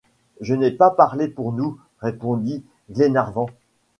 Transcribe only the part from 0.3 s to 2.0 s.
Je n’ai pas parlé pour nous,